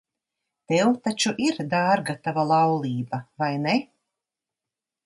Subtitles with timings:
[0.71, 3.79] Tev taču ir dārga tava laulība, vai ne?